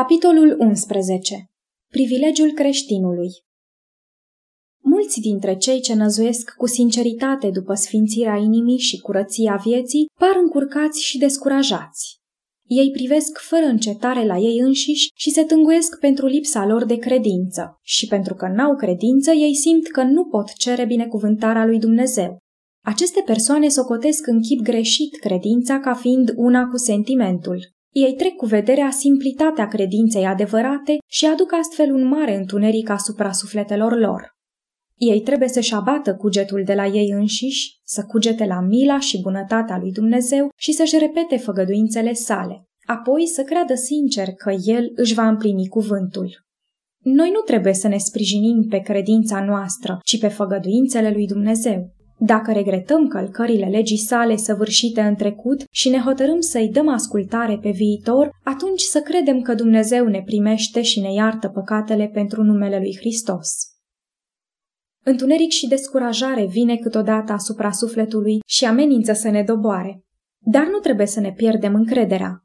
Capitolul 0.00 0.56
11. 0.58 1.44
Privilegiul 1.90 2.52
creștinului 2.52 3.28
Mulți 4.82 5.20
dintre 5.20 5.56
cei 5.56 5.80
ce 5.80 5.94
năzuiesc 5.94 6.54
cu 6.56 6.66
sinceritate 6.66 7.50
după 7.50 7.74
sfințirea 7.74 8.36
inimii 8.36 8.78
și 8.78 9.00
curăția 9.00 9.60
vieții 9.64 10.06
par 10.20 10.36
încurcați 10.42 11.02
și 11.02 11.18
descurajați. 11.18 12.18
Ei 12.66 12.90
privesc 12.90 13.38
fără 13.38 13.64
încetare 13.64 14.26
la 14.26 14.36
ei 14.36 14.58
înșiși 14.58 15.08
și 15.14 15.30
se 15.30 15.44
tânguiesc 15.44 15.98
pentru 15.98 16.26
lipsa 16.26 16.66
lor 16.66 16.84
de 16.84 16.96
credință. 16.96 17.78
Și 17.82 18.06
pentru 18.06 18.34
că 18.34 18.48
n-au 18.48 18.76
credință, 18.76 19.30
ei 19.30 19.54
simt 19.54 19.86
că 19.86 20.02
nu 20.02 20.24
pot 20.24 20.52
cere 20.52 20.84
binecuvântarea 20.84 21.64
lui 21.64 21.78
Dumnezeu. 21.78 22.38
Aceste 22.84 23.22
persoane 23.26 23.68
socotesc 23.68 24.26
în 24.26 24.40
chip 24.40 24.60
greșit 24.60 25.18
credința 25.18 25.80
ca 25.80 25.94
fiind 25.94 26.32
una 26.36 26.66
cu 26.66 26.76
sentimentul. 26.76 27.73
Ei 27.94 28.14
trec 28.14 28.34
cu 28.36 28.46
vederea 28.46 28.90
simplitatea 28.90 29.68
credinței 29.68 30.24
adevărate 30.24 30.96
și 31.10 31.26
aduc 31.26 31.52
astfel 31.52 31.92
un 31.92 32.06
mare 32.06 32.36
întuneric 32.36 32.88
asupra 32.88 33.32
sufletelor 33.32 33.98
lor. 33.98 34.34
Ei 34.96 35.20
trebuie 35.20 35.48
să-și 35.48 35.74
abată 35.74 36.14
cugetul 36.14 36.62
de 36.64 36.74
la 36.74 36.86
ei 36.86 37.10
înșiși, 37.10 37.78
să 37.84 38.04
cugete 38.04 38.44
la 38.44 38.60
mila 38.60 38.98
și 38.98 39.20
bunătatea 39.20 39.78
lui 39.78 39.92
Dumnezeu 39.92 40.48
și 40.56 40.72
să-și 40.72 40.98
repete 40.98 41.36
făgăduințele 41.36 42.12
sale, 42.12 42.64
apoi 42.86 43.26
să 43.26 43.42
creadă 43.42 43.74
sincer 43.74 44.28
că 44.28 44.54
El 44.64 44.92
își 44.94 45.14
va 45.14 45.28
împlini 45.28 45.68
cuvântul. 45.68 46.44
Noi 46.98 47.30
nu 47.30 47.40
trebuie 47.40 47.74
să 47.74 47.88
ne 47.88 47.98
sprijinim 47.98 48.66
pe 48.68 48.78
credința 48.78 49.44
noastră, 49.44 49.98
ci 50.04 50.18
pe 50.18 50.28
făgăduințele 50.28 51.10
lui 51.10 51.26
Dumnezeu. 51.26 51.94
Dacă 52.26 52.52
regretăm 52.52 53.06
călcările 53.06 53.66
legii 53.66 53.98
sale 53.98 54.36
săvârșite 54.36 55.00
în 55.00 55.14
trecut 55.14 55.64
și 55.70 55.88
ne 55.88 55.98
hotărâm 55.98 56.40
să-i 56.40 56.68
dăm 56.68 56.88
ascultare 56.88 57.58
pe 57.58 57.70
viitor, 57.70 58.30
atunci 58.44 58.80
să 58.80 59.00
credem 59.00 59.40
că 59.40 59.54
Dumnezeu 59.54 60.06
ne 60.06 60.22
primește 60.22 60.82
și 60.82 61.00
ne 61.00 61.12
iartă 61.12 61.48
păcatele 61.48 62.10
pentru 62.12 62.42
numele 62.42 62.78
lui 62.78 62.96
Hristos. 62.96 63.48
Întuneric 65.02 65.50
și 65.50 65.68
descurajare 65.68 66.46
vine 66.46 66.76
câteodată 66.76 67.32
asupra 67.32 67.70
sufletului 67.70 68.38
și 68.46 68.64
amenință 68.64 69.12
să 69.12 69.28
ne 69.30 69.42
doboare. 69.42 70.04
Dar 70.38 70.66
nu 70.66 70.78
trebuie 70.78 71.06
să 71.06 71.20
ne 71.20 71.32
pierdem 71.32 71.74
încrederea. 71.74 72.44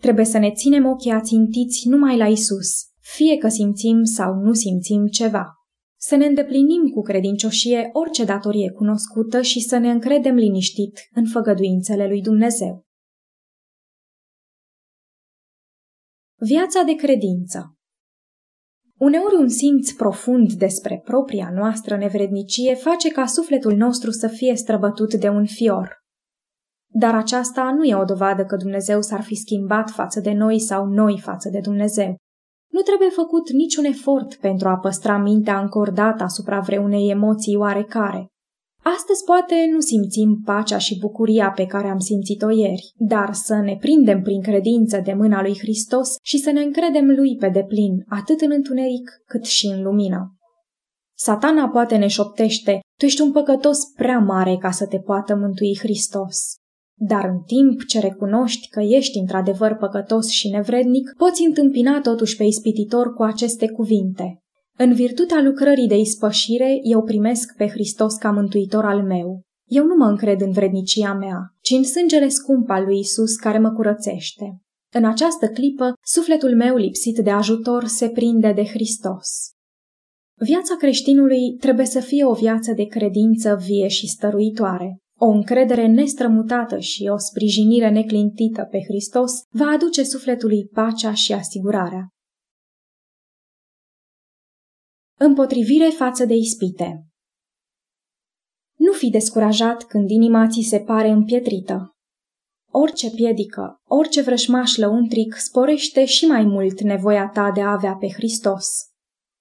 Trebuie 0.00 0.24
să 0.24 0.38
ne 0.38 0.50
ținem 0.50 0.86
ochii 0.86 1.10
ațintiți 1.10 1.88
numai 1.88 2.16
la 2.16 2.26
Isus, 2.26 2.68
fie 3.00 3.36
că 3.36 3.48
simțim 3.48 4.02
sau 4.02 4.34
nu 4.34 4.52
simțim 4.52 5.06
ceva 5.06 5.59
să 6.00 6.16
ne 6.16 6.26
îndeplinim 6.26 6.88
cu 6.94 7.02
credincioșie 7.02 7.90
orice 7.92 8.24
datorie 8.24 8.70
cunoscută 8.70 9.42
și 9.42 9.60
să 9.60 9.78
ne 9.78 9.90
încredem 9.90 10.34
liniștit 10.34 11.08
în 11.14 11.26
făgăduințele 11.26 12.06
lui 12.06 12.20
Dumnezeu. 12.20 12.84
Viața 16.36 16.82
de 16.82 16.94
credință 16.94 17.74
Uneori 18.98 19.34
un 19.34 19.48
simț 19.48 19.90
profund 19.90 20.52
despre 20.52 21.00
propria 21.04 21.50
noastră 21.54 21.96
nevrednicie 21.96 22.74
face 22.74 23.08
ca 23.10 23.26
sufletul 23.26 23.76
nostru 23.76 24.10
să 24.10 24.28
fie 24.28 24.56
străbătut 24.56 25.14
de 25.14 25.28
un 25.28 25.46
fior. 25.46 25.98
Dar 26.92 27.14
aceasta 27.14 27.72
nu 27.72 27.84
e 27.84 27.94
o 27.94 28.04
dovadă 28.04 28.44
că 28.44 28.56
Dumnezeu 28.56 29.02
s-ar 29.02 29.22
fi 29.22 29.34
schimbat 29.34 29.90
față 29.90 30.20
de 30.20 30.32
noi 30.32 30.60
sau 30.60 30.86
noi 30.86 31.20
față 31.20 31.48
de 31.48 31.60
Dumnezeu. 31.60 32.16
Nu 32.70 32.80
trebuie 32.80 33.08
făcut 33.08 33.50
niciun 33.50 33.84
efort 33.84 34.34
pentru 34.34 34.68
a 34.68 34.76
păstra 34.76 35.18
mintea 35.18 35.60
încordată 35.60 36.22
asupra 36.22 36.60
vreunei 36.60 37.10
emoții 37.10 37.56
oarecare. 37.56 38.26
Astăzi 38.82 39.24
poate 39.24 39.54
nu 39.72 39.80
simțim 39.80 40.40
pacea 40.44 40.78
și 40.78 40.98
bucuria 40.98 41.50
pe 41.50 41.66
care 41.66 41.88
am 41.88 41.98
simțit-o 41.98 42.50
ieri, 42.50 42.92
dar 42.96 43.32
să 43.32 43.54
ne 43.54 43.76
prindem 43.76 44.22
prin 44.22 44.42
credință 44.42 45.00
de 45.04 45.12
mâna 45.12 45.42
lui 45.42 45.58
Hristos 45.58 46.14
și 46.22 46.38
să 46.38 46.50
ne 46.50 46.60
încredem 46.60 47.06
lui 47.06 47.36
pe 47.36 47.48
deplin, 47.48 48.04
atât 48.08 48.40
în 48.40 48.50
întuneric 48.50 49.10
cât 49.26 49.44
și 49.44 49.66
în 49.66 49.82
lumină. 49.82 50.34
Satana 51.16 51.68
poate 51.68 51.96
ne 51.96 52.06
șoptește, 52.06 52.80
tu 52.98 53.04
ești 53.04 53.20
un 53.20 53.32
păcătos 53.32 53.78
prea 53.96 54.18
mare 54.18 54.56
ca 54.56 54.70
să 54.70 54.86
te 54.86 54.98
poată 54.98 55.36
mântui 55.36 55.78
Hristos. 55.78 56.59
Dar 57.02 57.24
în 57.24 57.40
timp 57.46 57.84
ce 57.84 58.00
recunoști 58.00 58.68
că 58.68 58.80
ești 58.80 59.18
într-adevăr 59.18 59.76
păcătos 59.76 60.28
și 60.28 60.48
nevrednic, 60.48 61.12
poți 61.16 61.44
întâmpina 61.46 62.00
totuși 62.00 62.36
pe 62.36 62.44
ispititor 62.44 63.14
cu 63.14 63.22
aceste 63.22 63.70
cuvinte. 63.70 64.42
În 64.76 64.92
virtutea 64.92 65.42
lucrării 65.42 65.88
de 65.88 65.98
ispășire, 65.98 66.78
eu 66.82 67.02
primesc 67.02 67.54
pe 67.56 67.66
Hristos 67.66 68.14
ca 68.14 68.30
mântuitor 68.30 68.84
al 68.84 69.02
meu. 69.02 69.40
Eu 69.64 69.84
nu 69.84 69.94
mă 69.94 70.04
încred 70.04 70.40
în 70.40 70.50
vrednicia 70.50 71.14
mea, 71.14 71.38
ci 71.60 71.70
în 71.70 71.84
sângele 71.84 72.28
scump 72.28 72.70
al 72.70 72.84
lui 72.84 72.98
Isus 72.98 73.36
care 73.36 73.58
mă 73.58 73.72
curățește. 73.72 74.60
În 74.92 75.04
această 75.04 75.46
clipă, 75.46 75.92
sufletul 76.06 76.56
meu 76.56 76.76
lipsit 76.76 77.18
de 77.18 77.30
ajutor 77.30 77.86
se 77.86 78.08
prinde 78.08 78.52
de 78.52 78.64
Hristos. 78.64 79.28
Viața 80.34 80.76
creștinului 80.76 81.56
trebuie 81.58 81.86
să 81.86 82.00
fie 82.00 82.24
o 82.24 82.32
viață 82.32 82.72
de 82.72 82.84
credință 82.84 83.58
vie 83.66 83.88
și 83.88 84.06
stăruitoare. 84.06 84.96
O 85.22 85.26
încredere 85.26 85.86
nestrămutată 85.86 86.78
și 86.78 87.08
o 87.12 87.16
sprijinire 87.18 87.90
neclintită 87.90 88.68
pe 88.70 88.78
Hristos 88.88 89.32
va 89.50 89.66
aduce 89.66 90.02
sufletului 90.02 90.66
pacea 90.66 91.14
și 91.14 91.32
asigurarea. 91.32 92.08
Împotrivire 95.18 95.88
față 95.88 96.24
de 96.24 96.34
ispite 96.34 97.06
Nu 98.76 98.92
fi 98.92 99.10
descurajat 99.10 99.82
când 99.82 100.10
inima 100.10 100.46
ți 100.46 100.66
se 100.68 100.78
pare 100.78 101.08
împietrită. 101.08 101.94
Orice 102.72 103.10
piedică, 103.10 103.80
orice 103.88 104.22
vrășmaș 104.22 104.76
lăuntric 104.76 105.34
sporește 105.34 106.04
și 106.04 106.26
mai 106.26 106.44
mult 106.44 106.80
nevoia 106.80 107.28
ta 107.28 107.50
de 107.54 107.60
a 107.60 107.72
avea 107.72 107.94
pe 107.94 108.08
Hristos. 108.08 108.66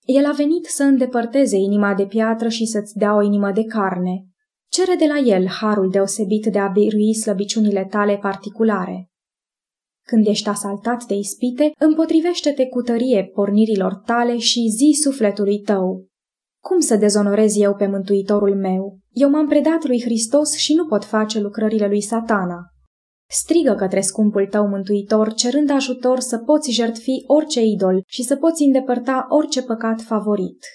El 0.05 0.25
a 0.25 0.31
venit 0.31 0.65
să 0.65 0.83
îndepărteze 0.83 1.57
inima 1.57 1.93
de 1.95 2.05
piatră 2.05 2.49
și 2.49 2.65
să-ți 2.65 2.97
dea 2.97 3.15
o 3.15 3.21
inimă 3.21 3.51
de 3.51 3.63
carne, 3.63 4.28
Cere 4.71 4.95
de 4.95 5.05
la 5.05 5.17
el 5.17 5.47
harul 5.47 5.89
deosebit 5.89 6.45
de 6.45 6.59
a 6.59 6.67
birui 6.67 7.15
slăbiciunile 7.15 7.85
tale 7.89 8.17
particulare. 8.17 9.09
Când 10.07 10.27
ești 10.27 10.49
asaltat 10.49 11.03
de 11.03 11.13
ispite, 11.13 11.71
împotrivește-te 11.79 12.67
cu 12.67 12.81
tărie 12.81 13.23
pornirilor 13.33 13.95
tale 13.95 14.37
și 14.37 14.69
zi 14.77 14.99
sufletului 15.01 15.59
tău. 15.59 16.05
Cum 16.63 16.79
să 16.79 16.95
dezonorez 16.95 17.57
eu 17.57 17.75
pe 17.75 17.87
Mântuitorul 17.87 18.55
meu? 18.55 18.97
Eu 19.09 19.29
m-am 19.29 19.47
predat 19.47 19.85
lui 19.85 20.01
Hristos 20.01 20.55
și 20.55 20.73
nu 20.73 20.85
pot 20.85 21.05
face 21.05 21.39
lucrările 21.39 21.87
lui 21.87 22.01
satana. 22.01 22.59
Strigă 23.29 23.75
către 23.75 24.01
scumpul 24.01 24.47
tău 24.47 24.67
mântuitor, 24.67 25.33
cerând 25.33 25.69
ajutor 25.69 26.19
să 26.19 26.37
poți 26.37 26.71
jertfi 26.71 27.23
orice 27.27 27.61
idol 27.61 28.01
și 28.05 28.23
să 28.23 28.35
poți 28.35 28.63
îndepărta 28.63 29.25
orice 29.29 29.63
păcat 29.63 30.01
favorit. 30.01 30.65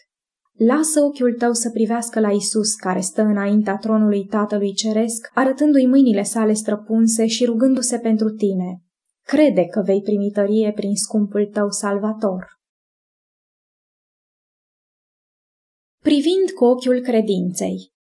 Lasă 0.59 1.01
ochiul 1.01 1.35
tău 1.35 1.53
să 1.53 1.71
privească 1.71 2.21
la 2.21 2.31
Isus, 2.31 2.75
care 2.75 3.01
stă 3.01 3.23
înaintea 3.23 3.77
tronului 3.77 4.25
Tatălui 4.25 4.73
Ceresc, 4.73 5.31
arătându-i 5.35 5.87
mâinile 5.87 6.23
sale 6.23 6.53
străpunse 6.53 7.27
și 7.27 7.45
rugându-se 7.45 7.99
pentru 7.99 8.31
tine. 8.31 8.83
Crede 9.27 9.65
că 9.65 9.83
vei 9.85 10.03
primi 10.03 10.31
tărie 10.31 10.73
prin 10.73 10.95
scumpul 10.95 11.47
tău 11.47 11.71
salvator. 11.71 12.47
Privind 16.03 16.51
cu 16.55 16.65
ochiul 16.65 17.01
credinței 17.01 17.93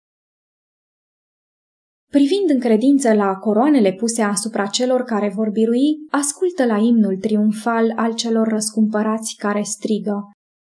Privind 2.10 2.50
în 2.50 2.60
credință 2.60 3.12
la 3.12 3.34
coroanele 3.34 3.92
puse 3.92 4.22
asupra 4.22 4.66
celor 4.66 5.02
care 5.02 5.32
vor 5.34 5.50
birui, 5.50 5.96
ascultă 6.10 6.64
la 6.64 6.76
imnul 6.76 7.16
triumfal 7.16 7.92
al 7.96 8.14
celor 8.14 8.48
răscumpărați 8.48 9.34
care 9.38 9.62
strigă, 9.62 10.30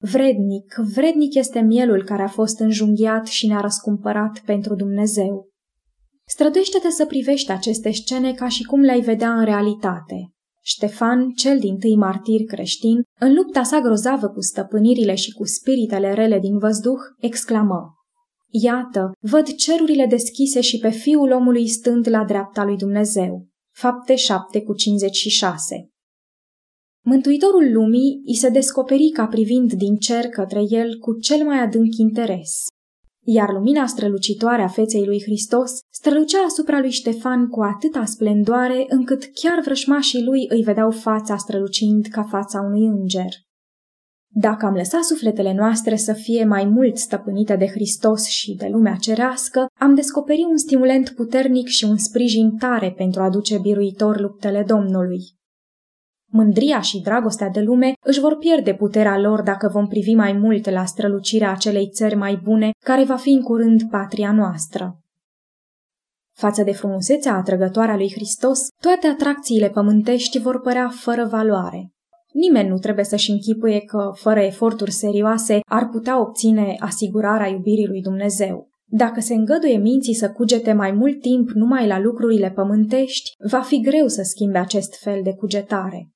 Vrednic, 0.05 0.75
vrednic 0.95 1.35
este 1.35 1.61
mielul 1.61 2.05
care 2.05 2.23
a 2.23 2.29
fost 2.29 2.59
înjunghiat 2.59 3.27
și 3.27 3.47
ne-a 3.47 3.61
răscumpărat 3.61 4.43
pentru 4.45 4.75
Dumnezeu. 4.75 5.49
Străduiește-te 6.27 6.91
să 6.91 7.07
privești 7.07 7.51
aceste 7.51 7.91
scene 7.91 8.33
ca 8.33 8.49
și 8.49 8.65
cum 8.65 8.81
le-ai 8.81 9.01
vedea 9.01 9.33
în 9.39 9.45
realitate. 9.45 10.33
Ștefan, 10.65 11.31
cel 11.31 11.59
din 11.59 11.79
tâi 11.79 11.97
martir 11.97 12.45
creștin, 12.45 13.03
în 13.21 13.35
lupta 13.35 13.63
sa 13.63 13.81
grozavă 13.81 14.29
cu 14.29 14.41
stăpânirile 14.41 15.15
și 15.15 15.33
cu 15.33 15.45
spiritele 15.45 16.15
rele 16.15 16.39
din 16.39 16.59
văzduh, 16.59 17.01
exclamă 17.19 17.95
Iată, 18.49 19.13
văd 19.21 19.55
cerurile 19.55 20.07
deschise 20.07 20.61
și 20.61 20.79
pe 20.79 20.91
fiul 20.91 21.31
omului 21.31 21.69
stând 21.69 22.09
la 22.09 22.25
dreapta 22.25 22.65
lui 22.65 22.77
Dumnezeu. 22.77 23.47
Fapte 23.75 24.15
7 24.15 24.63
cu 24.63 24.75
56 24.75 25.92
Mântuitorul 27.05 27.73
lumii 27.73 28.23
îi 28.27 28.37
se 28.37 28.49
descoperi 28.49 29.09
ca 29.09 29.27
privind 29.27 29.73
din 29.73 29.97
cer 29.97 30.25
către 30.29 30.63
el 30.69 30.99
cu 30.99 31.19
cel 31.19 31.45
mai 31.45 31.59
adânc 31.59 31.97
interes. 31.97 32.51
Iar 33.25 33.53
lumina 33.53 33.87
strălucitoare 33.87 34.63
a 34.63 34.69
feței 34.69 35.07
lui 35.07 35.23
Hristos 35.23 35.71
strălucea 35.93 36.39
asupra 36.39 36.81
lui 36.81 36.91
Ștefan 36.91 37.49
cu 37.49 37.61
atâta 37.63 38.05
splendoare 38.05 38.85
încât 38.89 39.31
chiar 39.35 39.61
vrășmașii 39.65 40.25
lui 40.25 40.47
îi 40.49 40.63
vedeau 40.63 40.91
fața 40.91 41.37
strălucind 41.37 42.07
ca 42.07 42.23
fața 42.23 42.61
unui 42.61 42.87
înger. 42.87 43.33
Dacă 44.35 44.67
am 44.67 44.75
lăsat 44.75 45.03
sufletele 45.03 45.55
noastre 45.55 45.97
să 45.97 46.13
fie 46.13 46.45
mai 46.45 46.65
mult 46.65 46.97
stăpânite 46.97 47.57
de 47.57 47.67
Hristos 47.67 48.27
și 48.27 48.55
de 48.55 48.69
lumea 48.71 48.95
cerească, 48.95 49.67
am 49.81 49.95
descoperit 49.95 50.45
un 50.45 50.57
stimulent 50.57 51.09
puternic 51.11 51.67
și 51.67 51.85
un 51.85 51.97
sprijin 51.97 52.57
tare 52.57 52.95
pentru 52.97 53.23
a 53.23 53.31
duce 53.31 53.59
biruitor 53.59 54.21
luptele 54.21 54.65
Domnului. 54.67 55.41
Mândria 56.35 56.81
și 56.81 57.01
dragostea 57.01 57.49
de 57.49 57.61
lume 57.61 57.93
își 58.05 58.21
vor 58.21 58.37
pierde 58.37 58.75
puterea 58.75 59.19
lor 59.19 59.43
dacă 59.43 59.69
vom 59.73 59.87
privi 59.87 60.15
mai 60.15 60.33
mult 60.33 60.71
la 60.71 60.85
strălucirea 60.85 61.51
acelei 61.51 61.89
țări 61.89 62.15
mai 62.15 62.41
bune, 62.43 62.71
care 62.85 63.05
va 63.05 63.17
fi 63.17 63.31
în 63.31 63.43
curând 63.43 63.83
patria 63.91 64.33
noastră. 64.33 64.99
Față 66.37 66.63
de 66.63 66.73
frumusețea 66.73 67.35
atrăgătoare 67.35 67.93
a 67.93 67.97
lui 67.97 68.13
Hristos, 68.13 68.69
toate 68.83 69.07
atracțiile 69.07 69.69
pământești 69.69 70.39
vor 70.39 70.61
părea 70.61 70.89
fără 70.89 71.25
valoare. 71.25 71.91
Nimeni 72.33 72.69
nu 72.69 72.79
trebuie 72.79 73.05
să-și 73.05 73.31
închipuie 73.31 73.81
că, 73.81 74.11
fără 74.15 74.41
eforturi 74.41 74.91
serioase, 74.91 75.61
ar 75.65 75.89
putea 75.89 76.21
obține 76.21 76.77
asigurarea 76.79 77.49
iubirii 77.49 77.87
lui 77.87 78.01
Dumnezeu. 78.01 78.69
Dacă 78.85 79.21
se 79.21 79.35
îngăduie 79.35 79.77
minții 79.77 80.15
să 80.15 80.31
cugete 80.31 80.73
mai 80.73 80.93
mult 80.93 81.21
timp 81.21 81.51
numai 81.51 81.87
la 81.87 82.01
lucrurile 82.01 82.51
pământești, 82.51 83.31
va 83.51 83.61
fi 83.61 83.81
greu 83.81 84.09
să 84.09 84.23
schimbe 84.23 84.59
acest 84.59 84.95
fel 85.03 85.21
de 85.23 85.35
cugetare. 85.35 86.12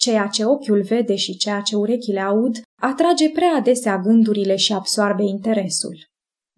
Ceea 0.00 0.26
ce 0.26 0.44
ochiul 0.44 0.82
vede 0.82 1.14
și 1.14 1.36
ceea 1.36 1.60
ce 1.60 1.76
urechile 1.76 2.20
aud 2.20 2.60
atrage 2.80 3.30
prea 3.30 3.54
adesea 3.56 3.98
gândurile 3.98 4.56
și 4.56 4.72
absoarbe 4.72 5.22
interesul. 5.22 5.96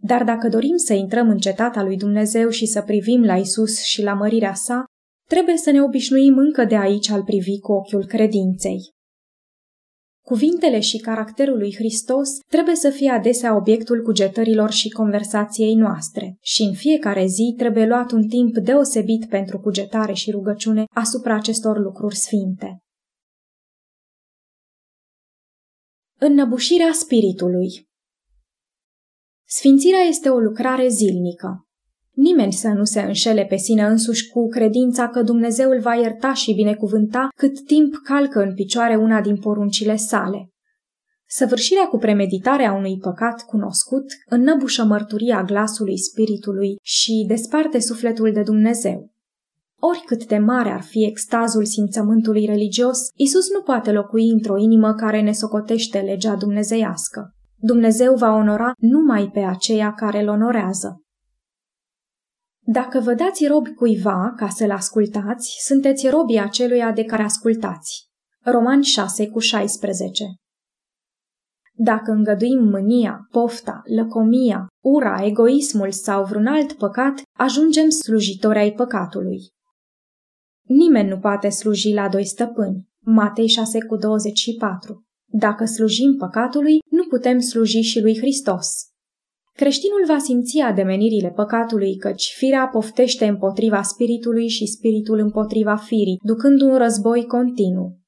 Dar 0.03 0.25
dacă 0.25 0.49
dorim 0.49 0.77
să 0.77 0.93
intrăm 0.93 1.29
în 1.29 1.39
cetatea 1.39 1.83
lui 1.83 1.97
Dumnezeu 1.97 2.49
și 2.49 2.67
să 2.67 2.83
privim 2.83 3.25
la 3.25 3.37
Isus 3.37 3.83
și 3.83 4.03
la 4.03 4.15
mărirea 4.15 4.55
sa, 4.55 4.85
trebuie 5.29 5.57
să 5.57 5.71
ne 5.71 5.83
obișnuim 5.83 6.39
încă 6.39 6.65
de 6.65 6.77
aici 6.77 7.09
al 7.09 7.23
privi 7.23 7.59
cu 7.59 7.73
ochiul 7.73 8.07
credinței. 8.07 8.81
Cuvintele 10.27 10.81
și 10.81 10.99
caracterul 10.99 11.59
lui 11.59 11.75
Hristos 11.75 12.29
trebuie 12.49 12.75
să 12.75 12.91
fie 12.91 13.11
adesea 13.11 13.57
obiectul 13.57 14.03
cugetărilor 14.03 14.71
și 14.71 14.89
conversației 14.89 15.75
noastre 15.75 16.37
și 16.41 16.63
în 16.63 16.73
fiecare 16.73 17.27
zi 17.27 17.55
trebuie 17.57 17.87
luat 17.87 18.11
un 18.11 18.29
timp 18.29 18.57
deosebit 18.57 19.29
pentru 19.29 19.61
cugetare 19.61 20.13
și 20.13 20.31
rugăciune 20.31 20.85
asupra 20.95 21.35
acestor 21.35 21.79
lucruri 21.79 22.17
sfinte. 22.17 22.82
Înnăbușirea 26.25 26.93
spiritului 26.93 27.89
Sfințirea 29.49 30.01
este 30.01 30.29
o 30.29 30.39
lucrare 30.39 30.89
zilnică. 30.89 31.67
Nimeni 32.11 32.53
să 32.53 32.69
nu 32.69 32.85
se 32.85 33.01
înșele 33.01 33.45
pe 33.45 33.57
sine 33.57 33.83
însuși 33.83 34.29
cu 34.29 34.49
credința 34.49 35.09
că 35.09 35.23
Dumnezeu 35.23 35.71
îl 35.71 35.81
va 35.81 35.95
ierta 35.95 36.33
și 36.33 36.55
binecuvânta 36.55 37.29
cât 37.37 37.65
timp 37.67 37.95
calcă 38.05 38.41
în 38.41 38.55
picioare 38.55 38.97
una 38.97 39.21
din 39.21 39.37
poruncile 39.37 39.97
sale. 39.97 40.53
Săvârșirea 41.27 41.85
cu 41.85 41.99
premeditarea 41.99 42.73
unui 42.73 42.99
păcat 42.99 43.45
cunoscut 43.47 44.05
înnăbușă 44.27 44.85
mărturia 44.85 45.43
glasului 45.43 45.99
spiritului 45.99 46.77
și 46.83 47.25
desparte 47.29 47.81
sufletul 47.81 48.33
de 48.33 48.43
Dumnezeu. 48.43 49.12
Oricât 49.85 50.27
de 50.27 50.39
mare 50.39 50.71
ar 50.71 50.83
fi 50.83 51.05
extazul 51.05 51.65
simțământului 51.65 52.45
religios, 52.47 52.99
Isus 53.15 53.51
nu 53.51 53.63
poate 53.63 53.93
locui 53.93 54.29
într-o 54.29 54.59
inimă 54.59 54.95
care 54.95 55.21
ne 55.21 55.33
socotește 55.33 56.01
legea 56.01 56.37
dumnezeiască. 56.37 57.35
Dumnezeu 57.57 58.15
va 58.15 58.31
onora 58.33 58.73
numai 58.79 59.31
pe 59.33 59.41
aceia 59.41 59.93
care 59.93 60.21
îl 60.21 60.29
onorează. 60.29 61.03
Dacă 62.65 63.01
vă 63.01 63.15
dați 63.15 63.47
robi 63.47 63.75
cuiva 63.75 64.33
ca 64.37 64.49
să-l 64.49 64.71
ascultați, 64.71 65.57
sunteți 65.67 66.09
robii 66.09 66.41
aceluia 66.41 66.93
de 66.93 67.05
care 67.05 67.23
ascultați. 67.23 68.07
Romani 68.45 68.85
6 68.85 69.29
cu 69.29 69.39
16 69.39 70.25
Dacă 71.73 72.11
îngăduim 72.11 72.65
mânia, 72.65 73.27
pofta, 73.31 73.83
lăcomia, 73.97 74.67
ura, 74.85 75.25
egoismul 75.25 75.91
sau 75.91 76.25
vreun 76.25 76.47
alt 76.47 76.73
păcat, 76.73 77.23
ajungem 77.39 77.89
slujitori 77.89 78.59
ai 78.59 78.73
păcatului. 78.73 79.51
Nimeni 80.75 81.09
nu 81.09 81.19
poate 81.19 81.49
sluji 81.49 81.93
la 81.93 82.09
doi 82.09 82.27
stăpâni. 82.27 82.89
Matei 83.05 83.47
6 83.49 83.79
cu 83.85 83.97
24 83.97 85.05
Dacă 85.27 85.65
slujim 85.65 86.17
păcatului, 86.19 86.79
nu 86.91 87.05
putem 87.05 87.39
sluji 87.39 87.81
și 87.81 88.01
lui 88.01 88.19
Hristos. 88.19 88.69
Creștinul 89.53 90.05
va 90.07 90.19
simți 90.19 90.59
ademenirile 90.59 91.31
păcatului, 91.31 91.97
căci 91.97 92.35
firea 92.37 92.67
poftește 92.67 93.27
împotriva 93.27 93.83
spiritului 93.83 94.49
și 94.49 94.67
spiritul 94.67 95.19
împotriva 95.19 95.77
firii, 95.77 96.19
ducând 96.25 96.61
un 96.61 96.77
război 96.77 97.27
continuu. 97.27 97.99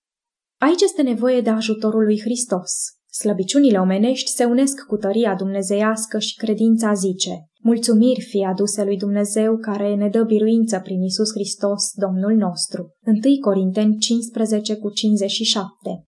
Aici 0.61 0.81
este 0.81 1.03
nevoie 1.03 1.41
de 1.41 1.51
ajutorul 1.51 2.05
lui 2.05 2.21
Hristos. 2.21 2.73
Slăbiciunile 3.11 3.79
omenești 3.79 4.31
se 4.31 4.45
unesc 4.45 4.87
cu 4.87 4.97
tăria 4.97 5.35
dumnezeiască 5.35 6.19
și 6.19 6.37
credința 6.37 6.93
zice, 6.93 7.31
mulțumiri 7.65 8.21
fie 8.21 8.47
aduse 8.47 8.85
lui 8.85 8.97
Dumnezeu 8.97 9.57
care 9.57 9.95
ne 9.95 10.09
dă 10.09 10.23
biruință 10.25 10.81
prin 10.81 11.03
Isus 11.03 11.33
Hristos, 11.33 11.93
Domnul 11.95 12.35
nostru. 12.35 12.91
1 13.07 13.15
Corinteni 13.41 13.99
15 13.99 14.77
cu 14.77 14.91
57 14.91 16.05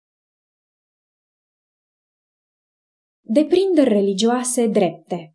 Deprinderi 3.20 3.88
religioase 3.88 4.66
drepte 4.66 5.34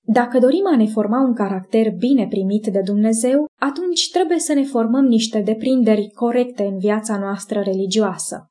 Dacă 0.00 0.38
dorim 0.38 0.66
a 0.72 0.76
ne 0.76 0.86
forma 0.86 1.20
un 1.20 1.34
caracter 1.34 1.94
bine 1.96 2.26
primit 2.28 2.66
de 2.66 2.80
Dumnezeu, 2.80 3.46
atunci 3.60 4.10
trebuie 4.10 4.38
să 4.38 4.52
ne 4.52 4.62
formăm 4.62 5.04
niște 5.04 5.40
deprinderi 5.40 6.10
corecte 6.10 6.64
în 6.64 6.78
viața 6.78 7.18
noastră 7.18 7.60
religioasă. 7.60 8.47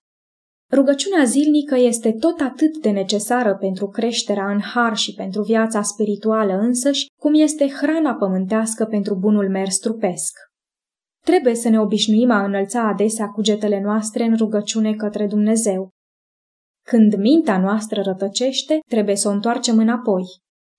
Rugăciunea 0.72 1.24
zilnică 1.24 1.76
este 1.76 2.12
tot 2.12 2.40
atât 2.40 2.78
de 2.78 2.90
necesară 2.90 3.56
pentru 3.56 3.88
creșterea 3.88 4.52
în 4.52 4.60
har 4.60 4.96
și 4.96 5.14
pentru 5.14 5.42
viața 5.42 5.82
spirituală 5.82 6.54
însăși, 6.54 7.06
cum 7.20 7.34
este 7.34 7.68
hrana 7.68 8.14
pământească 8.14 8.86
pentru 8.86 9.16
bunul 9.16 9.50
mers 9.50 9.78
trupesc. 9.78 10.38
Trebuie 11.24 11.56
să 11.56 11.70
ne 11.70 11.80
obișnuim 11.80 12.32
a 12.32 12.44
înălța 12.44 12.88
adesea 12.88 13.28
cugetele 13.28 13.82
noastre 13.82 14.24
în 14.24 14.38
rugăciune 14.38 14.94
către 14.94 15.28
Dumnezeu. 15.28 15.90
Când 16.86 17.16
mintea 17.16 17.60
noastră 17.60 18.02
rătăcește, 18.02 18.80
trebuie 18.90 19.16
să 19.16 19.28
o 19.28 19.32
întoarcem 19.32 19.78
înapoi. 19.78 20.24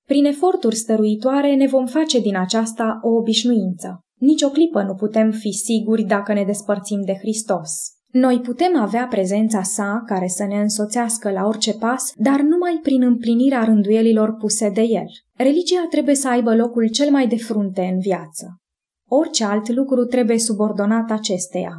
Prin 0.06 0.24
eforturi 0.24 0.74
stăruitoare 0.74 1.54
ne 1.54 1.66
vom 1.66 1.86
face 1.86 2.20
din 2.20 2.36
aceasta 2.36 2.98
o 3.02 3.08
obișnuință. 3.08 4.00
Nici 4.20 4.42
o 4.42 4.50
clipă 4.50 4.82
nu 4.82 4.94
putem 4.94 5.30
fi 5.30 5.50
siguri 5.50 6.02
dacă 6.02 6.32
ne 6.32 6.44
despărțim 6.44 7.00
de 7.04 7.14
Hristos. 7.14 7.97
Noi 8.12 8.40
putem 8.40 8.76
avea 8.76 9.06
prezența 9.06 9.62
sa 9.62 10.02
care 10.06 10.26
să 10.26 10.44
ne 10.44 10.60
însoțească 10.60 11.30
la 11.30 11.46
orice 11.46 11.72
pas, 11.72 12.12
dar 12.16 12.40
numai 12.40 12.80
prin 12.82 13.02
împlinirea 13.02 13.64
rânduielilor 13.64 14.34
puse 14.34 14.68
de 14.68 14.80
el. 14.80 15.06
Religia 15.36 15.86
trebuie 15.90 16.14
să 16.14 16.28
aibă 16.28 16.54
locul 16.54 16.88
cel 16.88 17.10
mai 17.10 17.26
de 17.26 17.36
frunte 17.36 17.90
în 17.92 17.98
viață. 17.98 18.60
Orice 19.08 19.44
alt 19.44 19.68
lucru 19.68 20.04
trebuie 20.04 20.38
subordonat 20.38 21.10
acesteia. 21.10 21.74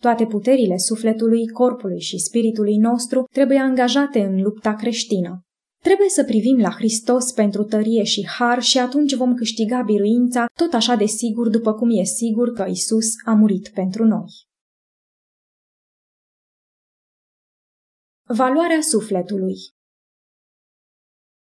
Toate 0.00 0.24
puterile 0.24 0.76
sufletului, 0.76 1.48
corpului 1.48 2.00
și 2.00 2.18
spiritului 2.18 2.76
nostru 2.76 3.24
trebuie 3.32 3.58
angajate 3.58 4.20
în 4.20 4.42
lupta 4.42 4.74
creștină. 4.74 5.40
Trebuie 5.82 6.08
să 6.08 6.24
privim 6.24 6.58
la 6.58 6.70
Hristos 6.70 7.32
pentru 7.32 7.62
tărie 7.62 8.02
și 8.02 8.26
har 8.38 8.62
și 8.62 8.78
atunci 8.78 9.14
vom 9.14 9.34
câștiga 9.34 9.82
biruința 9.82 10.46
tot 10.54 10.72
așa 10.72 10.94
de 10.94 11.06
sigur 11.06 11.48
după 11.48 11.72
cum 11.72 11.88
e 11.90 12.04
sigur 12.04 12.52
că 12.52 12.66
Isus 12.68 13.06
a 13.24 13.32
murit 13.32 13.70
pentru 13.74 14.04
noi. 14.04 14.48
Valoarea 18.36 18.80
sufletului 18.80 19.56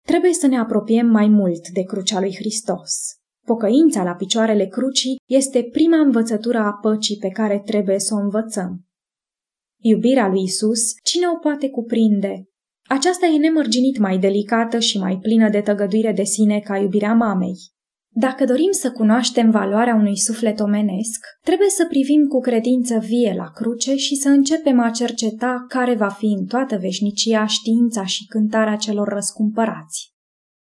Trebuie 0.06 0.32
să 0.32 0.46
ne 0.46 0.58
apropiem 0.58 1.06
mai 1.06 1.28
mult 1.28 1.68
de 1.68 1.82
crucea 1.82 2.20
lui 2.20 2.34
Hristos. 2.34 2.92
Pocăința 3.46 4.02
la 4.02 4.14
picioarele 4.14 4.66
crucii 4.66 5.16
este 5.28 5.62
prima 5.62 5.98
învățătură 5.98 6.58
a 6.58 6.72
păcii 6.72 7.16
pe 7.16 7.28
care 7.28 7.60
trebuie 7.60 7.98
să 7.98 8.14
o 8.14 8.16
învățăm. 8.16 8.86
Iubirea 9.82 10.28
lui 10.28 10.42
Isus, 10.42 10.80
cine 11.02 11.26
o 11.28 11.38
poate 11.38 11.70
cuprinde? 11.70 12.48
Aceasta 12.88 13.26
e 13.26 13.38
nemărginit 13.38 13.98
mai 13.98 14.18
delicată 14.18 14.78
și 14.78 14.98
mai 14.98 15.18
plină 15.18 15.50
de 15.50 15.60
tăgăduire 15.60 16.12
de 16.12 16.24
sine 16.24 16.60
ca 16.60 16.76
iubirea 16.76 17.14
mamei. 17.14 17.56
Dacă 18.16 18.44
dorim 18.44 18.70
să 18.70 18.90
cunoaștem 18.90 19.50
valoarea 19.50 19.94
unui 19.94 20.16
suflet 20.16 20.60
omenesc, 20.60 21.24
trebuie 21.42 21.68
să 21.68 21.86
privim 21.88 22.26
cu 22.26 22.40
credință 22.40 22.98
vie 22.98 23.34
la 23.36 23.50
cruce 23.54 23.94
și 23.96 24.14
să 24.14 24.28
începem 24.28 24.80
a 24.80 24.90
cerceta 24.90 25.64
care 25.68 25.94
va 25.94 26.08
fi 26.08 26.26
în 26.26 26.44
toată 26.44 26.76
veșnicia 26.76 27.46
știința 27.46 28.04
și 28.04 28.26
cântarea 28.26 28.76
celor 28.76 29.08
răscumpărați. 29.08 30.12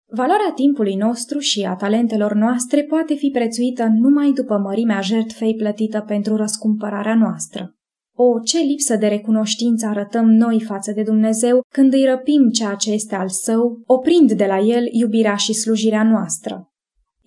Valoarea 0.09 0.51
timpului 0.55 0.95
nostru 0.95 1.39
și 1.39 1.61
a 1.61 1.75
talentelor 1.75 2.33
noastre 2.33 2.83
poate 2.83 3.13
fi 3.13 3.29
prețuită 3.29 3.87
numai 3.93 4.31
după 4.31 4.57
mărimea 4.57 5.01
jertfei 5.01 5.55
plătită 5.55 6.03
pentru 6.07 6.35
răscumpărarea 6.35 7.15
noastră. 7.15 7.75
O, 8.15 8.39
ce 8.39 8.59
lipsă 8.59 8.95
de 8.95 9.07
recunoștință 9.07 9.85
arătăm 9.85 10.25
noi 10.25 10.61
față 10.61 10.91
de 10.91 11.03
Dumnezeu 11.03 11.61
când 11.73 11.93
îi 11.93 12.05
răpim 12.05 12.49
ceea 12.49 12.73
ce 12.73 12.91
este 12.91 13.15
al 13.15 13.29
său, 13.29 13.81
oprind 13.85 14.31
de 14.31 14.45
la 14.45 14.59
el 14.59 14.83
iubirea 14.91 15.35
și 15.35 15.53
slujirea 15.53 16.03
noastră. 16.03 16.71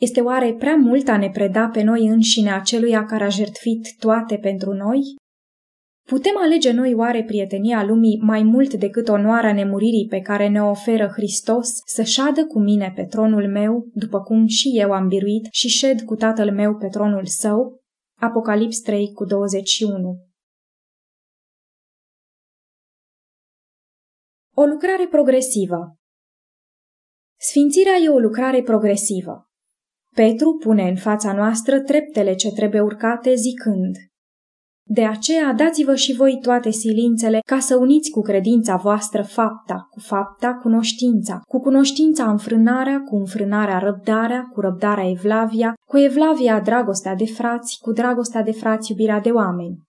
Este 0.00 0.20
oare 0.20 0.54
prea 0.54 0.76
mult 0.76 1.08
a 1.08 1.16
ne 1.16 1.30
preda 1.30 1.68
pe 1.68 1.82
noi 1.82 2.06
înșine 2.06 2.52
aceluia 2.52 3.04
care 3.04 3.24
a 3.24 3.28
jertfit 3.28 3.96
toate 3.98 4.38
pentru 4.38 4.72
noi? 4.72 5.00
Putem 6.06 6.36
alege 6.36 6.72
noi 6.72 6.94
oare 6.94 7.24
prietenia 7.24 7.84
lumii 7.84 8.18
mai 8.22 8.42
mult 8.42 8.74
decât 8.74 9.08
onoarea 9.08 9.52
nemuririi 9.52 10.06
pe 10.08 10.20
care 10.20 10.48
ne 10.48 10.62
oferă 10.62 11.06
Hristos 11.06 11.68
să 11.86 12.02
șadă 12.02 12.46
cu 12.46 12.58
mine 12.58 12.92
pe 12.94 13.04
tronul 13.04 13.48
meu, 13.48 13.88
după 13.94 14.22
cum 14.22 14.46
și 14.46 14.70
eu 14.74 14.92
am 14.92 15.08
biruit 15.08 15.48
și 15.50 15.68
șed 15.68 16.00
cu 16.00 16.14
tatăl 16.14 16.52
meu 16.52 16.76
pe 16.76 16.88
tronul 16.88 17.26
său? 17.26 17.80
Apocalips 18.20 18.80
3 18.80 19.12
cu 19.12 19.24
21 19.24 20.16
O 24.54 24.64
lucrare 24.64 25.06
progresivă 25.08 25.96
Sfințirea 27.36 27.96
e 28.04 28.08
o 28.08 28.18
lucrare 28.18 28.62
progresivă. 28.62 29.49
Petru 30.16 30.56
pune 30.62 30.88
în 30.88 30.96
fața 30.96 31.32
noastră 31.32 31.80
treptele 31.80 32.34
ce 32.34 32.52
trebuie 32.52 32.80
urcate 32.80 33.34
zicând 33.34 33.96
De 34.86 35.04
aceea 35.04 35.52
dați-vă 35.52 35.94
și 35.94 36.14
voi 36.14 36.38
toate 36.42 36.70
silințele 36.70 37.40
ca 37.46 37.58
să 37.58 37.76
uniți 37.76 38.10
cu 38.10 38.20
credința 38.20 38.76
voastră 38.76 39.22
fapta, 39.22 39.86
cu 39.90 40.00
fapta 40.00 40.54
cunoștința, 40.54 41.40
cu 41.48 41.60
cunoștința 41.60 42.30
înfrânarea, 42.30 43.00
cu 43.00 43.16
înfrânarea 43.16 43.78
răbdarea, 43.78 44.42
cu 44.52 44.60
răbdarea 44.60 45.08
evlavia, 45.08 45.74
cu 45.88 45.98
evlavia 45.98 46.60
dragostea 46.60 47.14
de 47.14 47.26
frați, 47.26 47.78
cu 47.80 47.92
dragostea 47.92 48.42
de 48.42 48.52
frați 48.52 48.90
iubirea 48.90 49.20
de 49.20 49.30
oameni 49.30 49.88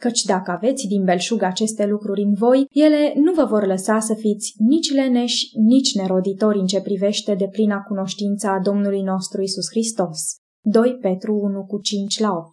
căci 0.00 0.22
dacă 0.22 0.50
aveți 0.50 0.86
din 0.86 1.04
belșug 1.04 1.42
aceste 1.42 1.86
lucruri 1.86 2.22
în 2.22 2.34
voi, 2.34 2.66
ele 2.70 3.12
nu 3.16 3.32
vă 3.32 3.44
vor 3.44 3.66
lăsa 3.66 4.00
să 4.00 4.14
fiți 4.14 4.54
nici 4.58 4.92
leneși, 4.92 5.58
nici 5.58 5.94
neroditori 5.94 6.58
în 6.58 6.66
ce 6.66 6.80
privește 6.80 7.34
de 7.34 7.48
plina 7.48 7.80
cunoștința 7.80 8.52
a 8.52 8.60
Domnului 8.60 9.02
nostru 9.02 9.42
Isus 9.42 9.68
Hristos. 9.70 10.18
2 10.66 10.98
Petru 11.00 11.34
1 11.34 11.64
cu 11.64 11.80
5 11.80 12.18
la 12.18 12.30
8 12.30 12.52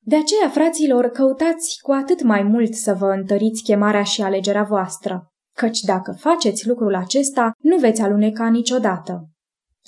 De 0.00 0.16
aceea, 0.16 0.48
fraților, 0.50 1.06
căutați 1.06 1.78
cu 1.82 1.92
atât 1.92 2.22
mai 2.22 2.42
mult 2.42 2.74
să 2.74 2.94
vă 2.94 3.06
întăriți 3.06 3.62
chemarea 3.62 4.02
și 4.02 4.22
alegerea 4.22 4.62
voastră, 4.62 5.26
căci 5.56 5.80
dacă 5.80 6.12
faceți 6.12 6.68
lucrul 6.68 6.94
acesta, 6.94 7.52
nu 7.58 7.78
veți 7.78 8.00
aluneca 8.00 8.48
niciodată. 8.48 9.28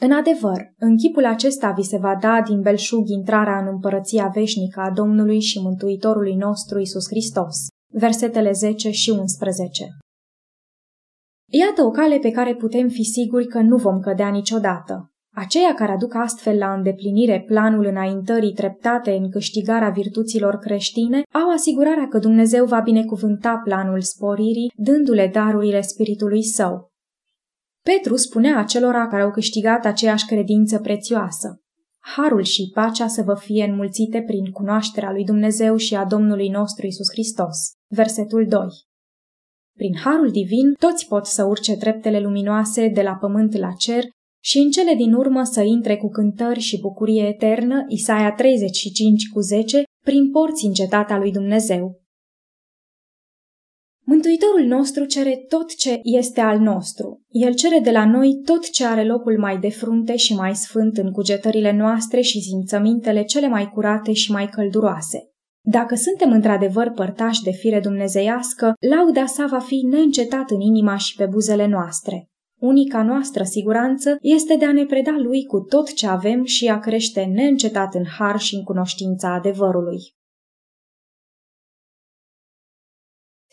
În 0.01 0.13
adevăr, 0.13 0.73
în 0.79 0.97
chipul 0.97 1.25
acesta 1.25 1.71
vi 1.71 1.83
se 1.83 1.97
va 1.97 2.17
da 2.21 2.43
din 2.43 2.61
belșug 2.61 3.09
intrarea 3.09 3.59
în 3.59 3.67
împărăția 3.67 4.31
veșnică 4.35 4.81
a 4.81 4.91
Domnului 4.91 5.41
și 5.41 5.61
Mântuitorului 5.63 6.35
nostru 6.35 6.79
Isus 6.79 7.07
Hristos. 7.09 7.57
Versetele 7.93 8.53
10 8.53 8.91
și 8.91 9.11
11 9.11 9.85
Iată 11.53 11.83
o 11.83 11.91
cale 11.91 12.19
pe 12.19 12.31
care 12.31 12.55
putem 12.55 12.89
fi 12.89 13.03
siguri 13.03 13.47
că 13.47 13.61
nu 13.61 13.77
vom 13.77 14.01
cădea 14.01 14.29
niciodată. 14.29 15.11
Aceia 15.35 15.75
care 15.75 15.93
aduc 15.93 16.15
astfel 16.15 16.59
la 16.59 16.73
îndeplinire 16.73 17.43
planul 17.47 17.85
înaintării 17.85 18.53
treptate 18.53 19.13
în 19.13 19.31
câștigarea 19.31 19.91
virtuților 19.91 20.57
creștine 20.57 21.23
au 21.33 21.51
asigurarea 21.51 22.09
că 22.09 22.19
Dumnezeu 22.19 22.65
va 22.65 22.81
binecuvânta 22.81 23.61
planul 23.65 24.01
sporirii, 24.01 24.73
dându-le 24.77 25.31
darurile 25.33 25.81
Spiritului 25.81 26.43
Său. 26.43 26.95
Petru 27.93 28.17
spunea 28.17 28.59
acelora 28.59 29.09
care 29.09 29.23
au 29.23 29.31
câștigat 29.31 29.85
aceeași 29.85 30.27
credință 30.27 30.79
prețioasă. 30.79 31.63
Harul 31.99 32.43
și 32.43 32.71
pacea 32.75 33.07
să 33.07 33.23
vă 33.23 33.35
fie 33.35 33.65
înmulțite 33.65 34.23
prin 34.23 34.51
cunoașterea 34.51 35.11
lui 35.11 35.25
Dumnezeu 35.25 35.77
și 35.77 35.95
a 35.95 36.05
Domnului 36.05 36.49
nostru 36.49 36.87
Isus 36.87 37.11
Hristos. 37.11 37.57
Versetul 37.89 38.47
2 38.49 38.61
Prin 39.77 39.97
harul 39.97 40.31
divin, 40.31 40.73
toți 40.79 41.07
pot 41.07 41.27
să 41.27 41.45
urce 41.45 41.77
treptele 41.77 42.21
luminoase 42.21 42.89
de 42.89 43.03
la 43.03 43.13
pământ 43.13 43.57
la 43.57 43.73
cer 43.73 44.05
și 44.43 44.59
în 44.59 44.71
cele 44.71 44.95
din 44.95 45.13
urmă 45.13 45.45
să 45.45 45.63
intre 45.63 45.97
cu 45.97 46.09
cântări 46.09 46.61
și 46.61 46.81
bucurie 46.81 47.27
eternă, 47.27 47.85
Isaia 47.89 48.33
35 48.33 49.29
cu 49.33 49.41
10, 49.41 49.83
prin 50.05 50.31
porți 50.31 50.65
în 50.65 50.73
cetatea 50.73 51.19
lui 51.19 51.33
Dumnezeu. 51.33 52.01
Mântuitorul 54.09 54.65
nostru 54.67 55.05
cere 55.05 55.45
tot 55.49 55.75
ce 55.75 56.01
este 56.03 56.41
al 56.41 56.59
nostru. 56.59 57.21
El 57.29 57.55
cere 57.55 57.79
de 57.79 57.91
la 57.91 58.07
noi 58.07 58.41
tot 58.45 58.71
ce 58.71 58.85
are 58.85 59.05
locul 59.05 59.39
mai 59.39 59.59
de 59.59 59.71
frunte 59.71 60.17
și 60.17 60.35
mai 60.35 60.55
sfânt 60.55 60.97
în 60.97 61.11
cugetările 61.11 61.73
noastre 61.73 62.21
și 62.21 62.41
simțămintele 62.41 63.23
cele 63.23 63.49
mai 63.49 63.71
curate 63.75 64.13
și 64.13 64.31
mai 64.31 64.47
călduroase. 64.47 65.31
Dacă 65.65 65.95
suntem 65.95 66.33
într-adevăr 66.33 66.91
părtași 66.91 67.43
de 67.43 67.51
fire 67.51 67.81
dumnezeiască, 67.81 68.75
lauda 68.91 69.27
sa 69.27 69.47
va 69.51 69.59
fi 69.59 69.87
neîncetat 69.91 70.51
în 70.51 70.61
inima 70.61 70.97
și 70.97 71.15
pe 71.17 71.27
buzele 71.27 71.67
noastre. 71.67 72.29
Unica 72.61 73.03
noastră 73.03 73.43
siguranță 73.43 74.17
este 74.21 74.57
de 74.57 74.65
a 74.65 74.73
ne 74.73 74.85
preda 74.85 75.17
lui 75.19 75.45
cu 75.45 75.61
tot 75.61 75.93
ce 75.93 76.07
avem 76.07 76.45
și 76.45 76.69
a 76.69 76.79
crește 76.79 77.23
neîncetat 77.23 77.95
în 77.95 78.05
har 78.19 78.39
și 78.39 78.55
în 78.55 78.63
cunoștința 78.63 79.35
adevărului. 79.35 79.99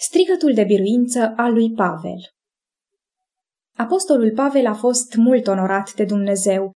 Strigătul 0.06 0.54
de 0.54 0.64
biruință 0.64 1.34
al 1.36 1.54
lui 1.54 1.72
Pavel 1.72 2.20
Apostolul 3.78 4.32
Pavel 4.36 4.68
a 4.68 4.74
fost 4.74 5.16
mult 5.16 5.48
onorat 5.48 5.94
de 5.94 6.04
Dumnezeu, 6.04 6.72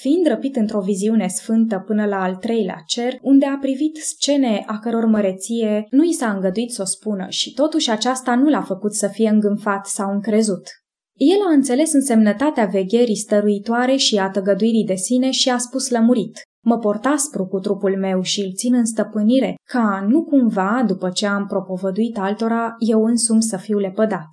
fiind 0.00 0.26
răpit 0.26 0.56
într-o 0.56 0.80
viziune 0.80 1.28
sfântă 1.28 1.78
până 1.86 2.06
la 2.06 2.22
al 2.22 2.36
treilea 2.36 2.82
cer, 2.86 3.18
unde 3.22 3.46
a 3.46 3.56
privit 3.60 3.96
scene 3.96 4.64
a 4.66 4.78
căror 4.78 5.04
măreție 5.04 5.86
nu 5.90 6.04
i 6.04 6.12
s-a 6.12 6.32
îngăduit 6.32 6.70
să 6.72 6.82
o 6.82 6.84
spună 6.84 7.26
și 7.28 7.52
totuși 7.52 7.90
aceasta 7.90 8.34
nu 8.34 8.48
l-a 8.48 8.62
făcut 8.62 8.94
să 8.94 9.08
fie 9.08 9.28
îngânfat 9.28 9.86
sau 9.86 10.12
încrezut. 10.12 10.68
El 11.12 11.38
a 11.48 11.52
înțeles 11.52 11.92
însemnătatea 11.92 12.66
vegherii 12.66 13.16
stăruitoare 13.16 13.96
și 13.96 14.18
a 14.18 14.30
tăgăduirii 14.30 14.84
de 14.84 14.94
sine 14.94 15.30
și 15.30 15.50
a 15.50 15.58
spus 15.58 15.90
lămurit. 15.90 16.40
Mă 16.64 16.78
port 16.78 17.04
aspru 17.04 17.46
cu 17.46 17.58
trupul 17.58 17.98
meu 17.98 18.22
și 18.22 18.40
îl 18.40 18.52
țin 18.54 18.74
în 18.74 18.84
stăpânire, 18.84 19.54
ca 19.70 20.06
nu 20.08 20.24
cumva, 20.24 20.84
după 20.86 21.10
ce 21.10 21.26
am 21.26 21.46
propovăduit 21.46 22.18
altora, 22.18 22.74
eu 22.78 23.04
însumi 23.04 23.42
să 23.42 23.56
fiu 23.56 23.78
lepădat. 23.78 24.28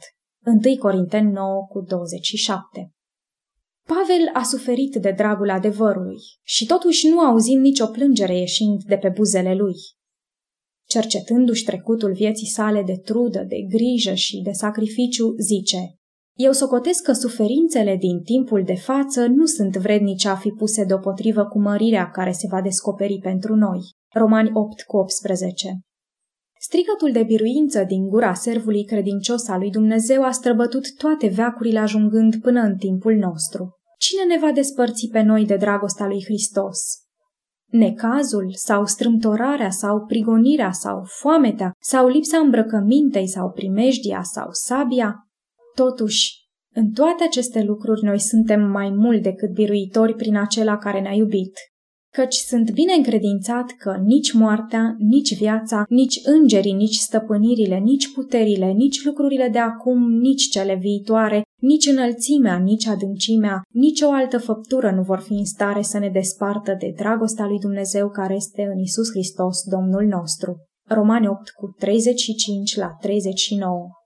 1 0.45 0.77
Corinteni 0.79 1.31
9 1.31 1.65
cu 1.69 1.81
27 1.81 2.93
Pavel 3.85 4.29
a 4.33 4.43
suferit 4.43 4.95
de 4.95 5.11
dragul 5.11 5.49
adevărului 5.49 6.17
și 6.43 6.65
totuși 6.65 7.07
nu 7.07 7.19
auzim 7.19 7.59
nicio 7.59 7.85
plângere 7.85 8.37
ieșind 8.37 8.83
de 8.83 8.97
pe 8.97 9.09
buzele 9.15 9.55
lui. 9.55 9.75
Cercetându-și 10.87 11.63
trecutul 11.63 12.13
vieții 12.13 12.47
sale 12.47 12.83
de 12.83 12.97
trudă, 12.97 13.43
de 13.47 13.55
grijă 13.69 14.13
și 14.13 14.41
de 14.41 14.51
sacrificiu, 14.51 15.35
zice 15.37 15.98
eu 16.45 16.51
socotesc 16.51 17.03
că 17.03 17.11
suferințele 17.11 17.95
din 17.95 18.21
timpul 18.21 18.63
de 18.63 18.75
față 18.75 19.25
nu 19.25 19.45
sunt 19.45 19.75
vrednice 19.75 20.27
a 20.27 20.35
fi 20.35 20.49
puse 20.49 20.83
deopotrivă 20.83 21.45
cu 21.45 21.59
mărirea 21.59 22.09
care 22.09 22.31
se 22.31 22.47
va 22.51 22.61
descoperi 22.61 23.19
pentru 23.21 23.55
noi. 23.55 23.79
Romani 24.13 24.49
8 24.53 24.81
cu 24.81 24.97
18 24.97 25.79
Strigătul 26.59 27.11
de 27.11 27.23
biruință 27.23 27.83
din 27.83 28.07
gura 28.07 28.33
servului 28.33 28.83
credincios 28.83 29.47
al 29.47 29.59
lui 29.59 29.69
Dumnezeu 29.69 30.23
a 30.23 30.31
străbătut 30.31 30.95
toate 30.95 31.27
veacurile 31.27 31.79
ajungând 31.79 32.35
până 32.41 32.61
în 32.61 32.77
timpul 32.77 33.15
nostru. 33.15 33.77
Cine 33.97 34.23
ne 34.23 34.39
va 34.39 34.51
despărți 34.51 35.07
pe 35.11 35.21
noi 35.21 35.45
de 35.45 35.55
dragostea 35.55 36.07
lui 36.07 36.23
Hristos? 36.23 36.79
Necazul 37.65 38.51
sau 38.55 38.85
strâmtorarea 38.85 39.69
sau 39.69 40.05
prigonirea 40.05 40.71
sau 40.71 41.03
foametea 41.05 41.71
sau 41.79 42.07
lipsa 42.07 42.37
îmbrăcămintei 42.37 43.27
sau 43.27 43.51
primejdia 43.51 44.21
sau 44.23 44.47
sabia? 44.51 45.28
Totuși, 45.83 46.47
în 46.75 46.91
toate 46.91 47.23
aceste 47.23 47.63
lucruri 47.63 48.03
noi 48.03 48.19
suntem 48.19 48.61
mai 48.61 48.89
mult 48.89 49.21
decât 49.21 49.51
biruitori 49.53 50.15
prin 50.15 50.37
acela 50.37 50.77
care 50.77 51.01
ne-a 51.01 51.13
iubit, 51.13 51.53
căci 52.13 52.33
sunt 52.33 52.71
bine 52.71 52.93
încredințat 52.93 53.71
că 53.77 53.95
nici 54.05 54.31
moartea, 54.31 54.95
nici 54.97 55.37
viața, 55.37 55.83
nici 55.89 56.19
îngerii, 56.23 56.73
nici 56.73 56.95
stăpânirile, 56.95 57.77
nici 57.77 58.13
puterile, 58.13 58.71
nici 58.71 59.03
lucrurile 59.03 59.49
de 59.51 59.59
acum, 59.59 60.11
nici 60.11 60.49
cele 60.49 60.75
viitoare, 60.75 61.41
nici 61.61 61.85
înălțimea, 61.85 62.57
nici 62.57 62.87
adâncimea, 62.87 63.61
nici 63.73 64.01
o 64.01 64.11
altă 64.11 64.37
făptură 64.37 64.91
nu 64.91 65.01
vor 65.01 65.19
fi 65.19 65.33
în 65.33 65.45
stare 65.45 65.81
să 65.81 65.99
ne 65.99 66.09
despartă 66.09 66.75
de 66.79 66.93
dragostea 66.95 67.45
lui 67.45 67.59
Dumnezeu 67.59 68.09
care 68.09 68.33
este 68.33 68.61
în 68.73 68.79
Isus 68.79 69.09
Hristos, 69.09 69.63
Domnul 69.63 70.03
nostru. 70.03 70.55
Romani 70.87 71.27
8 71.27 71.49
cu 71.49 71.75
35 71.77 72.75
la 72.75 72.87
39 73.01 73.98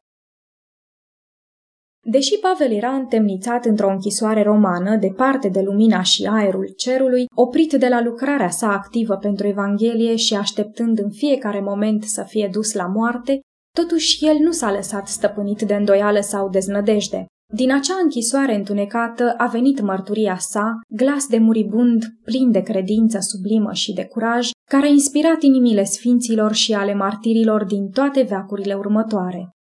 Deși 2.06 2.38
Pavel 2.38 2.72
era 2.72 2.90
întemnițat 2.90 3.66
într-o 3.66 3.90
închisoare 3.90 4.42
romană, 4.42 4.96
departe 4.96 5.50
de 5.50 5.62
lumina 5.62 6.02
și 6.02 6.26
aerul 6.26 6.74
cerului, 6.78 7.26
oprit 7.36 7.74
de 7.74 7.88
la 7.88 8.02
lucrarea 8.02 8.50
sa 8.50 8.68
activă 8.68 9.16
pentru 9.16 9.48
Evanghelie 9.48 10.16
și 10.16 10.36
așteptând 10.36 11.00
în 11.00 11.12
fiecare 11.12 11.62
moment 11.62 12.04
să 12.04 12.24
fie 12.28 12.50
dus 12.52 12.74
la 12.74 12.86
moarte, 12.86 13.40
totuși 13.78 14.26
el 14.26 14.38
nu 14.40 14.52
s-a 14.52 14.72
lăsat 14.72 15.08
stăpânit 15.08 15.62
de 15.62 15.74
îndoială 15.74 16.20
sau 16.20 16.50
deznădejde. 16.50 17.26
Din 17.54 17.72
acea 17.72 18.00
închisoare 18.04 18.56
întunecată 18.56 19.34
a 19.38 19.48
venit 19.48 19.82
mărturia 19.82 20.38
sa, 20.40 20.80
glas 20.90 21.28
de 21.28 21.38
muribund, 21.38 22.04
plin 22.24 22.52
de 22.52 22.62
credință 22.62 23.18
sublimă 23.22 23.74
și 23.74 23.94
de 23.94 24.06
curaj, 24.06 24.50
care 24.70 24.86
a 24.86 24.90
inspirat 24.90 25.42
inimile 25.42 25.84
sfinților 25.84 26.54
și 26.54 26.74
ale 26.74 26.94
martirilor 26.94 27.66
din 27.66 27.90
toate 27.90 28.22
veacurile 28.22 28.74
următoare. 28.74 29.53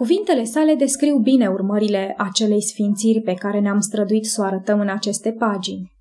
Cuvintele 0.00 0.44
sale 0.44 0.74
descriu 0.74 1.18
bine 1.18 1.48
urmările 1.48 2.14
acelei 2.18 2.62
sfințiri 2.62 3.20
pe 3.20 3.34
care 3.34 3.60
ne-am 3.60 3.80
străduit 3.80 4.24
să 4.26 4.40
o 4.40 4.44
arătăm 4.44 4.80
în 4.80 4.88
aceste 4.88 5.32
pagini. 5.32 5.92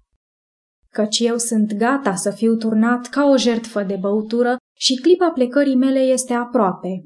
Căci 0.91 1.19
eu 1.19 1.37
sunt 1.37 1.73
gata 1.73 2.15
să 2.15 2.31
fiu 2.31 2.55
turnat 2.55 3.07
ca 3.07 3.25
o 3.25 3.37
jertfă 3.37 3.83
de 3.83 3.95
băutură 3.95 4.57
și 4.77 4.95
clipa 4.95 5.29
plecării 5.29 5.75
mele 5.75 5.99
este 5.99 6.33
aproape. 6.33 7.01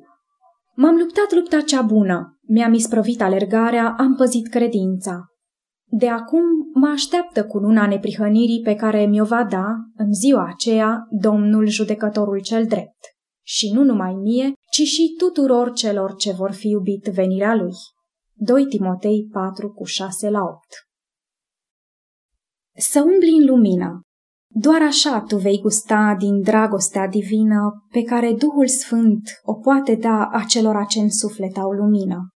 M-am 0.76 0.96
luptat 0.96 1.34
lupta 1.34 1.62
cea 1.62 1.82
bună, 1.82 2.40
mi-am 2.48 2.74
isprăvit 2.74 3.22
alergarea, 3.22 3.96
am 3.98 4.16
păzit 4.16 4.48
credința. 4.48 5.26
De 5.86 6.10
acum 6.10 6.44
mă 6.74 6.88
așteaptă 6.88 7.46
cu 7.46 7.58
luna 7.58 7.88
neprihănirii 7.88 8.62
pe 8.62 8.76
care 8.76 9.06
mi-o 9.06 9.26
va 9.26 9.44
da, 9.44 9.68
în 9.96 10.14
ziua 10.14 10.48
aceea, 10.52 11.08
Domnul 11.10 11.68
judecătorul 11.68 12.42
cel 12.42 12.66
drept 12.66 13.13
și 13.46 13.72
nu 13.72 13.84
numai 13.84 14.14
mie, 14.14 14.54
ci 14.72 14.82
și 14.82 15.16
tuturor 15.18 15.74
celor 15.74 16.16
ce 16.16 16.32
vor 16.32 16.52
fi 16.52 16.68
iubit 16.68 17.04
venirea 17.04 17.56
lui. 17.56 17.74
2 18.34 18.66
Timotei 18.66 19.28
4 19.32 19.72
cu 19.72 19.84
6 19.84 20.30
la 20.30 20.42
8 20.42 20.60
Să 22.78 23.02
umbli 23.02 23.30
în 23.30 23.46
lumină. 23.46 24.02
Doar 24.56 24.82
așa 24.82 25.22
tu 25.22 25.38
vei 25.38 25.60
gusta 25.60 26.16
din 26.20 26.42
dragostea 26.42 27.08
divină 27.08 27.86
pe 27.92 28.02
care 28.02 28.34
Duhul 28.34 28.68
Sfânt 28.68 29.22
o 29.44 29.54
poate 29.54 29.96
da 29.96 30.28
acelora 30.32 30.84
ce 30.84 31.00
în 31.00 31.10
suflet 31.10 31.58
au 31.58 31.72
lumină. 31.72 32.28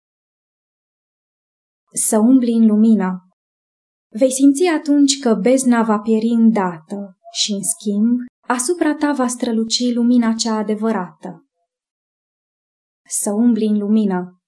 Să 1.93 2.17
umbli 2.17 2.51
în 2.51 2.65
lumină. 2.65 3.27
Vei 4.09 4.31
simți 4.31 4.65
atunci 4.65 5.19
că 5.19 5.33
bezna 5.33 5.83
va 5.83 5.99
pieri 5.99 6.27
îndată 6.27 7.17
și, 7.31 7.51
în 7.51 7.63
schimb, 7.63 8.19
asupra 8.47 8.95
ta 8.95 9.11
va 9.11 9.27
străluci 9.27 9.93
lumina 9.93 10.33
cea 10.33 10.53
adevărată. 10.53 11.47
Să 13.09 13.31
umbli 13.31 13.65
în 13.65 13.77
lumină. 13.77 14.41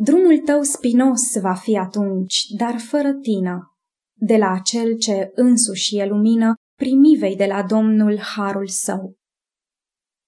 Drumul 0.00 0.38
tău 0.38 0.62
spinos 0.62 1.40
va 1.40 1.54
fi 1.54 1.76
atunci, 1.78 2.44
dar 2.56 2.78
fără 2.78 3.12
tină. 3.12 3.76
De 4.12 4.36
la 4.36 4.50
acel 4.50 4.96
ce 4.98 5.30
însuși 5.34 5.96
e 5.96 6.06
lumină, 6.06 6.54
primi 6.74 7.16
vei 7.18 7.36
de 7.36 7.46
la 7.46 7.62
Domnul 7.62 8.18
harul 8.18 8.66
său. 8.66 9.14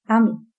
Amin. 0.07 0.51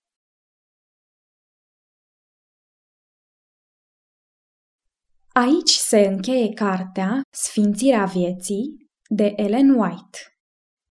Aici 5.32 5.70
se 5.70 5.98
încheie 6.00 6.52
cartea 6.52 7.22
Sfințirea 7.30 8.04
vieții 8.04 8.90
de 9.08 9.32
Ellen 9.36 9.70
White. 9.70 10.18